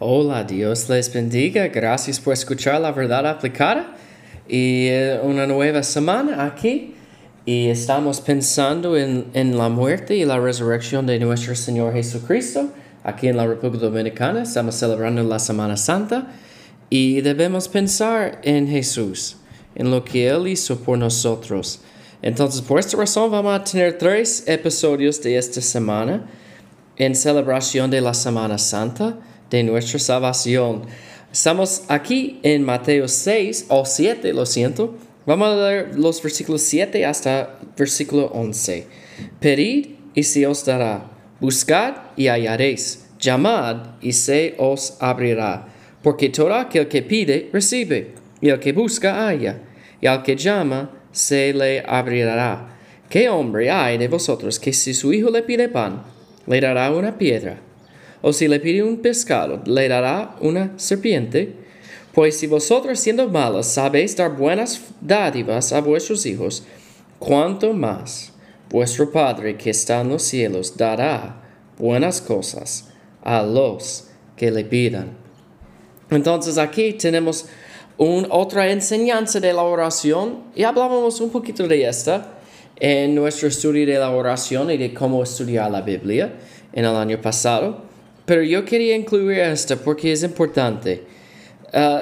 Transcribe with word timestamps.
Hola, 0.00 0.42
Dios 0.42 0.88
les 0.88 1.12
bendiga. 1.12 1.68
Gracias 1.68 2.18
por 2.18 2.32
escuchar 2.32 2.80
la 2.80 2.90
verdad 2.90 3.24
aplicada 3.28 3.94
y 4.48 4.88
eh, 4.88 5.20
una 5.22 5.46
nueva 5.46 5.84
semana 5.84 6.44
aquí. 6.44 6.96
Y 7.46 7.68
estamos 7.68 8.20
pensando 8.20 8.96
en, 8.96 9.26
en, 9.34 9.56
la 9.56 9.68
muerte 9.68 10.16
y 10.16 10.24
la 10.24 10.40
resurrección 10.40 11.06
de 11.06 11.20
nuestro 11.20 11.54
Señor 11.54 11.92
Jesucristo. 11.92 12.70
Aquí 13.04 13.28
en 13.28 13.36
la 13.36 13.46
República 13.46 13.84
Dominicana 13.86 14.42
estamos 14.42 14.74
celebrando 14.74 15.22
la 15.22 15.38
Semana 15.38 15.76
Santa 15.76 16.26
y 16.90 17.20
debemos 17.20 17.68
pensar 17.68 18.40
en 18.42 18.66
Jesús, 18.66 19.36
en 19.76 19.92
lo 19.92 20.04
que 20.04 20.26
Él 20.26 20.48
hizo 20.48 20.76
por 20.80 20.98
nosotros. 20.98 21.82
Entonces, 22.20 22.62
por 22.62 22.80
esta 22.80 22.96
razón 22.96 23.30
vamos 23.30 23.54
a 23.54 23.62
tener 23.62 23.96
tres 23.96 24.42
episodios 24.48 25.22
de 25.22 25.38
esta 25.38 25.60
semana 25.60 26.24
en 26.96 27.14
celebración 27.14 27.92
de 27.92 28.00
la 28.00 28.12
Semana 28.12 28.58
Santa 28.58 29.18
de 29.50 29.62
nuestra 29.62 29.98
salvación. 29.98 30.82
Estamos 31.32 31.82
aquí 31.88 32.38
en 32.42 32.62
Mateo 32.62 33.08
6 33.08 33.66
o 33.68 33.84
7, 33.84 34.32
lo 34.32 34.46
siento. 34.46 34.94
Vamos 35.26 35.48
a 35.48 35.68
leer 35.68 35.98
los 35.98 36.22
versículos 36.22 36.62
7 36.62 37.04
hasta 37.06 37.58
versículo 37.76 38.26
11. 38.26 38.86
Pedid 39.40 39.86
y 40.14 40.22
se 40.22 40.46
os 40.46 40.64
dará. 40.64 41.10
Buscad 41.40 41.94
y 42.16 42.28
hallaréis. 42.28 43.06
Llamad 43.18 43.96
y 44.00 44.12
se 44.12 44.54
os 44.58 44.96
abrirá. 45.00 45.68
Porque 46.02 46.28
todo 46.28 46.54
aquel 46.54 46.88
que 46.88 47.02
pide, 47.02 47.48
recibe. 47.52 48.14
Y 48.40 48.50
el 48.50 48.60
que 48.60 48.72
busca, 48.72 49.26
halla. 49.26 49.60
Y 50.00 50.06
al 50.06 50.22
que 50.22 50.36
llama, 50.36 50.90
se 51.10 51.54
le 51.54 51.82
abrirá. 51.86 52.76
¿Qué 53.08 53.28
hombre 53.28 53.70
hay 53.70 53.96
de 53.96 54.08
vosotros 54.08 54.58
que 54.58 54.72
si 54.72 54.92
su 54.92 55.12
hijo 55.12 55.30
le 55.30 55.42
pide 55.42 55.68
pan, 55.68 56.02
le 56.46 56.60
dará 56.60 56.90
una 56.90 57.16
piedra? 57.16 57.58
O 58.26 58.32
si 58.32 58.48
le 58.48 58.58
pide 58.58 58.82
un 58.82 59.02
pescado, 59.02 59.60
le 59.66 59.86
dará 59.86 60.36
una 60.40 60.72
serpiente. 60.78 61.56
Pues 62.14 62.38
si 62.38 62.46
vosotros 62.46 62.98
siendo 62.98 63.28
malos 63.28 63.66
sabéis 63.66 64.16
dar 64.16 64.34
buenas 64.34 64.80
dádivas 65.02 65.74
a 65.74 65.82
vuestros 65.82 66.24
hijos, 66.24 66.62
cuánto 67.18 67.74
más 67.74 68.32
vuestro 68.70 69.12
Padre 69.12 69.58
que 69.58 69.68
está 69.68 70.00
en 70.00 70.08
los 70.08 70.22
cielos 70.22 70.74
dará 70.74 71.42
buenas 71.76 72.22
cosas 72.22 72.88
a 73.22 73.42
los 73.42 74.06
que 74.38 74.50
le 74.50 74.64
pidan. 74.64 75.18
Entonces 76.08 76.56
aquí 76.56 76.94
tenemos 76.94 77.44
otra 77.98 78.70
enseñanza 78.70 79.38
de 79.38 79.52
la 79.52 79.64
oración 79.64 80.44
y 80.54 80.62
hablábamos 80.62 81.20
un 81.20 81.28
poquito 81.28 81.68
de 81.68 81.86
esta 81.86 82.38
en 82.76 83.14
nuestro 83.14 83.48
estudio 83.48 83.84
de 83.84 83.98
la 83.98 84.12
oración 84.12 84.70
y 84.70 84.78
de 84.78 84.94
cómo 84.94 85.22
estudiar 85.22 85.70
la 85.70 85.82
Biblia 85.82 86.32
en 86.72 86.86
el 86.86 86.96
año 86.96 87.20
pasado. 87.20 87.83
Pero 88.24 88.42
yo 88.42 88.64
quería 88.64 88.96
incluir 88.96 89.38
esta 89.38 89.76
porque 89.76 90.12
es 90.12 90.22
importante. 90.22 91.04
Uh, 91.72 92.00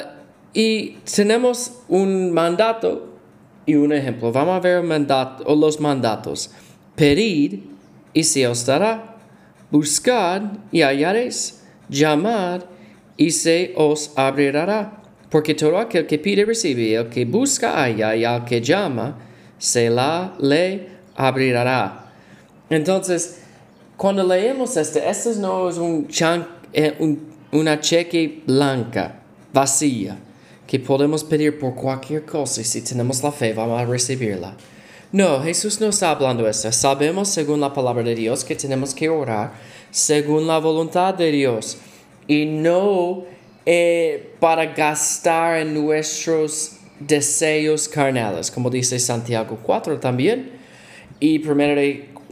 y 0.54 0.98
tenemos 1.14 1.82
un 1.88 2.32
mandato 2.32 3.18
y 3.66 3.74
un 3.74 3.92
ejemplo. 3.92 4.30
Vamos 4.32 4.56
a 4.56 4.60
ver 4.60 4.82
mandato, 4.82 5.44
o 5.46 5.54
los 5.54 5.80
mandatos. 5.80 6.50
Pedid 6.94 7.60
y 8.12 8.24
se 8.24 8.46
os 8.46 8.66
dará. 8.66 9.16
Buscad 9.70 10.42
y 10.70 10.82
hallaréis. 10.82 11.62
Llamad 11.88 12.62
y 13.16 13.30
se 13.30 13.72
os 13.76 14.12
abrirá. 14.16 15.02
Porque 15.30 15.54
todo 15.54 15.78
aquel 15.78 16.06
que 16.06 16.18
pide 16.18 16.44
recibe, 16.44 16.94
el 16.94 17.08
que 17.08 17.24
busca 17.24 17.82
halla 17.82 18.14
y 18.14 18.24
al 18.24 18.44
que 18.44 18.60
llama 18.60 19.18
se 19.58 19.88
la 19.88 20.34
le 20.38 20.88
abrirá. 21.16 22.12
Entonces, 22.68 23.41
cuando 24.02 24.24
leemos 24.24 24.76
este, 24.76 25.08
este 25.08 25.36
no 25.36 25.68
es 25.68 25.76
un 25.76 26.08
eh, 26.72 27.16
una 27.52 27.78
cheque 27.78 28.42
blanca, 28.44 29.22
vacía, 29.52 30.18
que 30.66 30.80
podemos 30.80 31.22
pedir 31.22 31.56
por 31.56 31.76
cualquier 31.76 32.24
cosa 32.24 32.62
y 32.62 32.64
si 32.64 32.82
tenemos 32.82 33.22
la 33.22 33.30
fe 33.30 33.52
vamos 33.52 33.80
a 33.80 33.84
recibirla. 33.84 34.56
No, 35.12 35.40
Jesús 35.40 35.80
no 35.80 35.86
está 35.86 36.10
hablando 36.10 36.48
eso. 36.48 36.72
Sabemos 36.72 37.28
según 37.28 37.60
la 37.60 37.72
palabra 37.72 38.02
de 38.02 38.16
Dios 38.16 38.42
que 38.42 38.56
tenemos 38.56 38.92
que 38.92 39.08
orar 39.08 39.52
según 39.92 40.48
la 40.48 40.58
voluntad 40.58 41.14
de 41.14 41.30
Dios 41.30 41.78
y 42.26 42.44
no 42.46 43.22
eh, 43.64 44.34
para 44.40 44.66
gastar 44.74 45.60
en 45.60 45.74
nuestros 45.74 46.72
deseos 46.98 47.86
carnales, 47.86 48.50
como 48.50 48.68
dice 48.68 48.98
Santiago 48.98 49.60
4 49.62 50.00
también. 50.00 50.60
Y 51.20 51.38
primero 51.38 51.80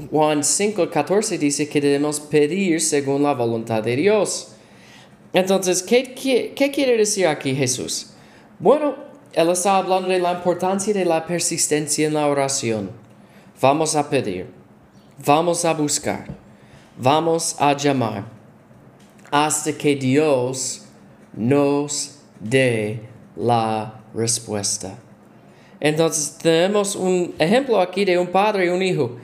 Juan 0.08 0.44
5, 0.44 0.88
14 0.90 1.38
dice 1.38 1.68
que 1.68 1.80
debemos 1.80 2.20
pedir 2.20 2.80
según 2.80 3.22
la 3.22 3.34
voluntad 3.34 3.82
de 3.82 3.96
Dios. 3.96 4.52
Entonces, 5.32 5.82
¿qué, 5.82 6.14
qué, 6.14 6.70
quiere 6.70 6.96
decir 6.96 7.26
aquí 7.26 7.54
Jesús? 7.54 8.10
Bueno, 8.58 8.94
Él 9.32 9.48
está 9.50 9.76
hablando 9.76 10.08
de 10.08 10.18
la 10.18 10.32
importancia 10.32 10.94
de 10.94 11.04
la 11.04 11.26
persistencia 11.26 12.06
en 12.06 12.14
la 12.14 12.26
oración. 12.26 12.90
Vamos 13.60 13.94
a 13.94 14.08
pedir, 14.08 14.46
vamos 15.24 15.64
a 15.64 15.74
buscar, 15.74 16.26
vamos 16.96 17.56
a 17.58 17.76
llamar 17.76 18.24
hasta 19.30 19.72
que 19.72 19.94
Dios 19.94 20.84
nos 21.34 22.18
dé 22.40 23.00
la 23.36 24.00
respuesta. 24.14 24.98
Entonces 25.78 26.36
tenemos 26.42 26.96
un 26.96 27.34
ejemplo 27.38 27.80
aquí 27.80 28.04
de 28.04 28.18
un 28.18 28.26
padre 28.26 28.66
y 28.66 28.68
un 28.68 28.82
hijo 28.82 29.16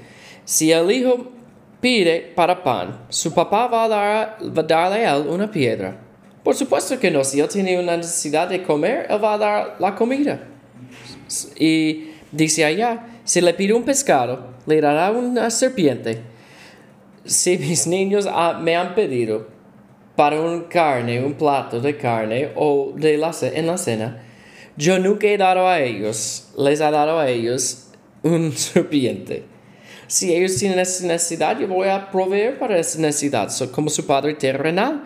si 0.47 0.71
el 0.71 0.91
hijo 0.93 1.33
pide 1.81 2.33
para 2.35 2.63
pan, 2.63 3.05
su 3.09 3.35
papá 3.35 3.67
va 3.67 3.85
a, 3.85 3.89
dar, 3.89 4.39
darle 4.67 5.05
a 5.05 5.17
él 5.17 5.27
una 5.29 5.51
piedra. 5.51 6.01
Por 6.45 6.55
supuesto 6.55 6.99
que 7.01 7.11
no, 7.11 7.25
si 7.25 7.41
él 7.41 7.49
tiene 7.49 7.79
una 7.81 7.97
necesidad 7.97 8.49
de 8.49 8.63
comer, 8.63 9.09
él 9.11 9.23
va 9.23 9.35
a 9.35 9.39
dar 9.39 9.77
la 9.81 9.97
comida. 9.97 10.41
Y 11.59 12.11
dice 12.31 12.65
allá, 12.65 13.07
si 13.25 13.41
le 13.41 13.53
pide 13.55 13.73
un 13.73 13.83
pescado, 13.83 14.55
le 14.67 14.81
dará 14.81 15.11
una 15.11 15.51
serpiente. 15.51 16.23
Si 17.25 17.59
mis 17.59 17.89
niños 17.89 18.29
me 18.61 18.77
han 18.77 18.95
pedido 18.95 19.49
para 20.15 20.41
un 20.41 20.63
carne, 20.65 21.25
un 21.25 21.35
plato 21.35 21.81
de 21.81 21.97
carne 21.97 22.53
o 22.55 22.93
de 22.95 23.19
la, 23.19 23.33
en 23.43 23.67
la 23.67 23.77
cena, 23.77 24.23
yo 24.77 25.01
nunca 25.01 25.27
he 25.27 25.37
dado 25.37 25.67
a 25.67 25.81
ellos, 25.81 26.53
les 26.57 26.81
he 26.81 26.85
dado 26.85 27.19
a 27.19 27.29
ellos 27.29 27.89
un 28.23 28.53
serpiente. 28.57 29.56
Si 30.07 30.33
ellos 30.33 30.57
tienen 30.57 30.79
esa 30.79 31.07
necesidad, 31.07 31.59
yo 31.59 31.69
voy 31.69 31.89
a 31.89 32.11
proveer 32.11 32.59
para 32.59 32.79
esa 32.79 32.99
necesidad, 33.01 33.51
como 33.71 33.91
su 33.91 34.07
Padre 34.07 34.35
terrenal. 34.35 35.05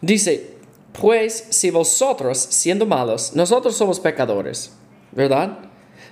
Dice, 0.00 0.54
pues 0.92 1.46
si 1.50 1.70
vosotros, 1.70 2.38
siendo 2.38 2.86
malos, 2.86 3.32
nosotros 3.34 3.76
somos 3.76 3.98
pecadores, 3.98 4.72
¿verdad? 5.12 5.58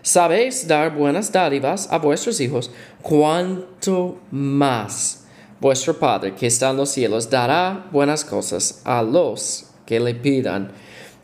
Sabéis 0.02 0.66
dar 0.66 0.94
buenas 0.94 1.32
dádivas 1.32 1.88
a 1.90 1.98
vuestros 1.98 2.40
hijos, 2.40 2.70
cuanto 3.02 4.18
más 4.30 5.24
vuestro 5.60 5.98
Padre 5.98 6.34
que 6.34 6.46
está 6.46 6.70
en 6.70 6.76
los 6.76 6.90
cielos 6.90 7.30
dará 7.30 7.86
buenas 7.90 8.24
cosas 8.24 8.82
a 8.84 9.02
los 9.02 9.66
que 9.84 9.98
le 9.98 10.14
pidan. 10.14 10.70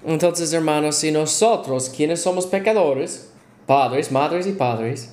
Entonces, 0.05 0.53
hermanos, 0.53 0.97
si 0.97 1.13
nosotros, 1.13 1.89
quienes 1.89 2.21
somos 2.23 2.47
pecadores, 2.47 3.29
padres, 3.67 4.11
madres 4.11 4.47
y 4.47 4.53
padres, 4.53 5.11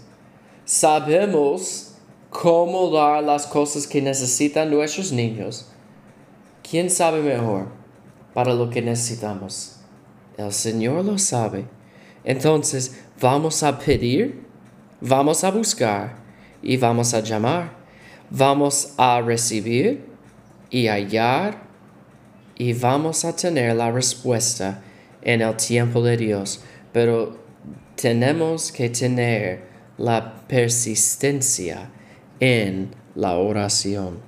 sabemos 0.70 1.96
cómo 2.30 2.92
dar 2.92 3.24
las 3.24 3.48
cosas 3.48 3.88
que 3.88 4.04
necesitan 4.04 4.70
nuestros 4.70 5.12
niños, 5.12 5.66
¿quién 6.62 6.92
sabe 6.92 7.24
mejor 7.24 7.70
para 8.36 8.54
lo 8.54 8.70
que 8.70 8.80
necesitamos? 8.80 9.78
El 10.38 10.54
Señor 10.54 11.04
lo 11.04 11.18
sabe. 11.18 11.66
Entonces 12.24 13.00
vamos 13.20 13.64
a 13.64 13.80
pedir, 13.80 14.46
vamos 15.02 15.44
a 15.44 15.50
buscar 15.50 16.18
y 16.62 16.78
vamos 16.78 17.16
a 17.16 17.22
llamar. 17.22 17.72
Vamos 18.30 18.94
a 18.98 19.22
recibir 19.22 20.06
y 20.70 20.86
hallar 20.86 21.64
y 22.60 22.74
vamos 22.74 23.26
a 23.26 23.36
tener 23.36 23.76
la 23.76 23.90
respuesta 23.90 24.84
en 25.24 25.42
el 25.42 25.56
tiempo 25.56 26.04
de 26.04 26.16
Dios. 26.16 26.62
Pero 26.94 27.40
tenemos 27.96 28.72
que 28.72 28.92
tener 28.92 29.69
la 30.00 30.48
persistencia 30.48 31.92
en 32.40 32.90
la 33.16 33.34
oración. 33.34 34.20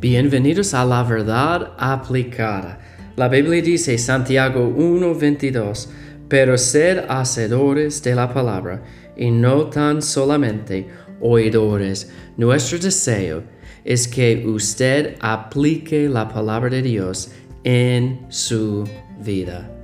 Bienvenidos 0.00 0.72
a 0.72 0.84
la 0.84 1.02
verdad 1.02 1.72
aplicada. 1.78 2.78
La 3.16 3.28
Biblia 3.28 3.60
dice 3.60 3.98
Santiago 3.98 4.68
1:22, 4.68 5.88
pero 6.28 6.56
sed 6.56 7.04
hacedores 7.08 8.02
de 8.02 8.14
la 8.14 8.32
palabra 8.32 8.82
y 9.16 9.32
no 9.32 9.66
tan 9.66 10.00
solamente 10.00 10.86
oidores. 11.20 12.08
Nuestro 12.36 12.78
deseo 12.78 13.42
es 13.84 14.06
que 14.06 14.46
usted 14.46 15.16
aplique 15.20 16.08
la 16.08 16.28
palabra 16.28 16.70
de 16.70 16.82
Dios 16.82 17.32
en 17.64 18.26
su 18.28 18.88
vida. 19.22 19.79